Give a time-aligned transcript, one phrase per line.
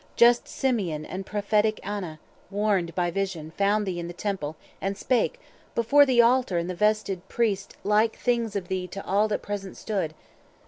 [0.15, 2.17] Just Simeon and prophetic Anna,
[2.49, 5.39] warned By vision, found thee in the Temple, and spake,
[5.75, 9.77] Before the altar and the vested priest, Like things of thee to all that present
[9.77, 10.15] stood.